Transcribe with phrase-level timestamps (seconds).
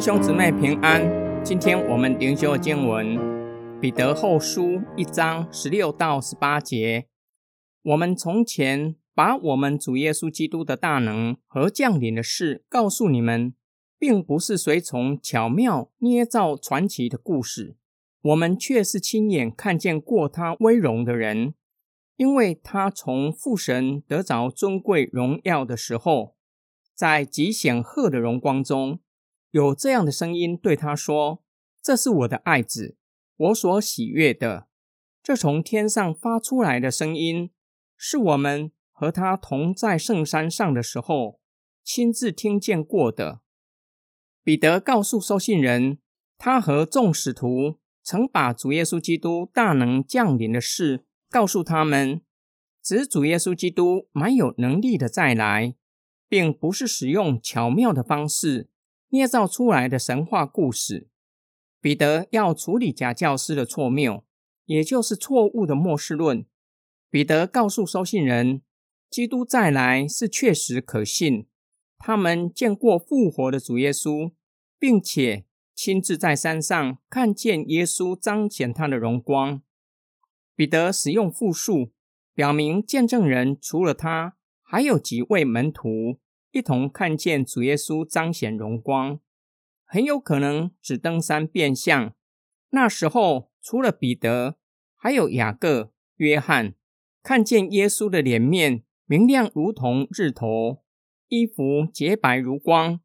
[0.00, 1.04] 弟兄姊妹平安。
[1.44, 3.18] 今天我们灵修经文
[3.80, 4.62] 《彼得后书》
[4.96, 7.06] 一章十六到十八节。
[7.82, 13.52] 我们从前把我们主耶稣基督的大能和降临的事告诉你们，
[13.98, 17.76] 并不是随从巧妙捏造传奇的故事，
[18.22, 21.52] 我们却是亲眼看见过他威荣的人，
[22.16, 26.36] 因为他从父神得着尊贵荣耀的时候，
[26.94, 29.00] 在极显赫的荣光中。
[29.50, 31.42] 有这样的声音对他说
[31.82, 32.96] ：“这是我的爱子，
[33.36, 34.68] 我所喜悦的。”
[35.22, 37.50] 这从天上发出来的声音，
[37.96, 41.40] 是我们和他同在圣山上的时候
[41.84, 43.40] 亲自听见过的。
[44.42, 45.98] 彼得告诉收信人，
[46.38, 52.22] 他和众使徒曾把主耶稣基督大能降临的事告诉他们，
[52.82, 55.74] 指主耶稣基督蛮有能力的再来，
[56.28, 58.70] 并不是使用巧妙的方式。
[59.10, 61.08] 捏造出来的神话故事，
[61.80, 64.24] 彼得要处理假教师的错谬，
[64.66, 66.46] 也就是错误的末世论。
[67.10, 68.62] 彼得告诉收信人，
[69.10, 71.48] 基督再来是确实可信，
[71.98, 74.32] 他们见过复活的主耶稣，
[74.78, 79.60] 并且亲自在山上看见耶稣彰显他的荣光。
[80.54, 81.90] 彼得使用复数，
[82.32, 86.20] 表明见证人除了他，还有几位门徒。
[86.52, 89.20] 一同看见主耶稣彰显荣光，
[89.84, 92.14] 很有可能只登山变相。
[92.70, 94.56] 那时候，除了彼得，
[94.96, 96.74] 还有雅各、约翰，
[97.22, 100.82] 看见耶稣的脸面明亮如同日头，
[101.28, 103.00] 衣服洁白如光，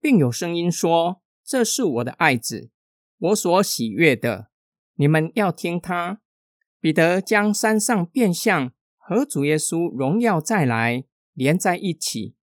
[0.00, 2.70] 并有声音说：“这是我的爱子，
[3.18, 4.50] 我所喜悦的，
[4.94, 6.20] 你们要听他。”
[6.80, 11.04] 彼得将山上变相和主耶稣荣耀再来
[11.34, 12.34] 连在一起。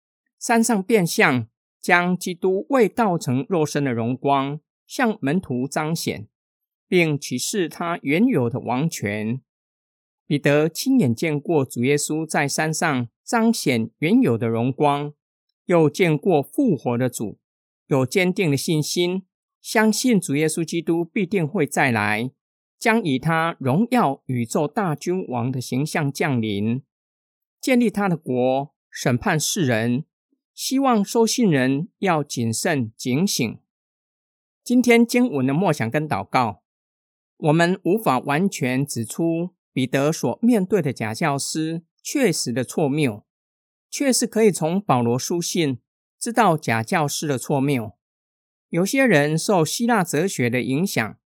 [0.47, 1.49] 山上变相，
[1.81, 6.29] 将基督未道成肉身的荣光向门徒彰显，
[6.87, 9.41] 并启示他原有的王权。
[10.25, 15.13] 彼得亲眼见过主耶稣在山上彰显原有的荣光，
[15.65, 17.41] 又见过复活的主，
[17.89, 19.27] 有坚定的信心，
[19.61, 22.31] 相信主耶稣基督必定会再来，
[22.79, 26.85] 将以他荣耀宇宙大君王的形象降临，
[27.61, 30.05] 建立他的国，审判世人。
[30.57, 33.61] 希望收信人要谨慎警醒。
[34.65, 36.63] 今天经文的默想跟祷告，
[37.37, 43.27] 我们无法完全指出彼得所面对的假教师确实的错谬，
[43.91, 45.79] 却是可以从保罗书信
[46.19, 47.93] 知道假教师的错谬。
[48.71, 51.19] 有些人受希腊哲学的影响，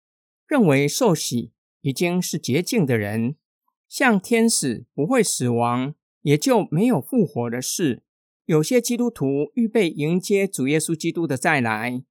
[0.46, 1.52] 认为受洗
[1.82, 3.36] 已经是洁净的人，
[3.90, 8.04] 像天使不会死亡，也就没有复活的事。
[8.48, 12.02] 有些基督徒预备迎接主耶稣基督的再来，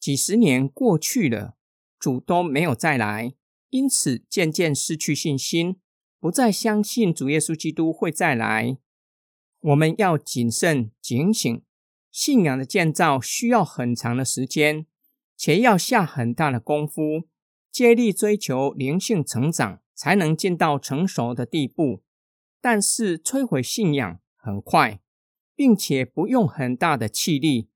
[0.00, 1.54] 几十年过去了，
[1.98, 3.34] 主都没有再来，
[3.68, 5.76] 因此渐渐失去信心，
[6.18, 8.78] 不再相信主耶稣基督会再来。
[9.60, 11.62] 我们要谨慎警醒，
[12.10, 14.86] 信仰的建造需要很长的时间，
[15.36, 17.28] 且要下很大的功夫，
[17.70, 22.02] 接力追求灵性成长，才能进到成熟的地步。
[22.62, 25.01] 但是摧毁信仰很快。
[25.62, 27.68] 并且不用很大的气力，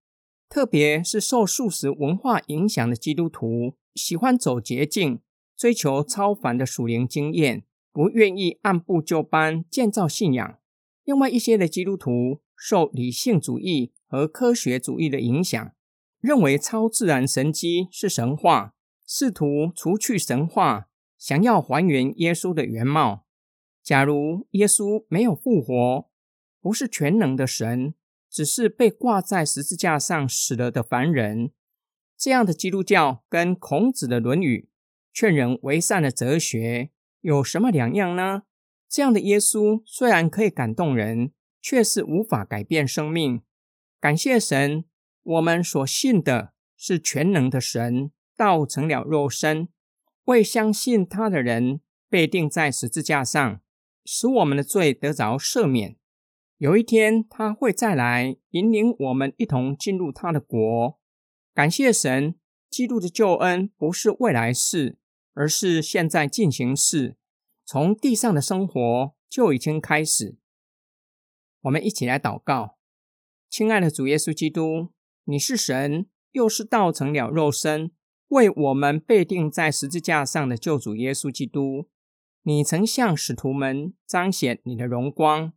[0.49, 5.21] 特别是受素食文化影响的基督徒，喜欢走捷径，
[5.57, 10.59] 追求超凡的属灵经验，不愿意按部就班建造信仰。
[11.05, 15.73] 另外一些的基督徒受理性主义和科学主义的影响，
[16.21, 18.75] 认为超自然神迹是神话，
[19.07, 23.27] 试图除去神话，想要还原耶稣的原貌。
[23.81, 26.11] 假如耶稣没有复活，
[26.61, 27.95] 不是全能的神，
[28.31, 31.53] 只是被挂在十字架上死了的凡人。
[32.17, 34.69] 这样的基督教跟孔子的《论语》
[35.13, 36.91] 劝人为善的哲学
[37.21, 38.43] 有什么两样呢？
[38.89, 43.43] 这样的耶稣虽然可以感动人，却是无法改变生命。
[44.01, 44.85] 感谢神，
[45.23, 49.69] 我们所信的是全能的神，道成了肉身，
[50.25, 53.61] 为相信他的人被钉在十字架上，
[54.05, 55.97] 使我们的罪得着赦免。
[56.59, 60.99] 有一天，他会再来引领我们一同进入他的国。
[61.53, 62.35] 感谢神，
[62.71, 64.97] 基督的救恩不是未来事，
[65.35, 67.17] 而是现在进行式。
[67.67, 70.39] 从地上的生活就已经开始。
[71.61, 72.79] 我们一起来祷告：
[73.51, 74.95] 亲爱的主耶稣基督，
[75.25, 77.91] 你是神，又是道成了肉身，
[78.29, 81.91] 为我们被钉在十字架上的救主耶稣基督。
[82.45, 85.53] 你曾向使徒们彰显你的荣光。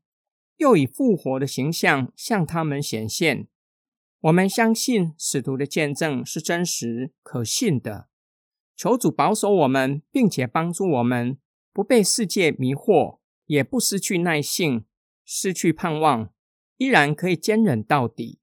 [0.60, 3.48] 又以复活的形象向他们显现，
[4.20, 8.10] 我们相信使徒的见证是真实可信的。
[8.76, 11.38] 求主保守我们，并且帮助我们
[11.72, 14.84] 不被世界迷惑，也不失去耐性、
[15.24, 16.34] 失去盼望，
[16.76, 18.40] 依然可以坚忍到底，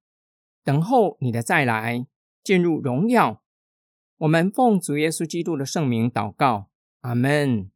[0.64, 2.06] 等候你的再来，
[2.42, 3.42] 进入荣耀。
[4.18, 6.70] 我们奉主耶稣基督的圣名祷告，
[7.02, 7.70] 阿门。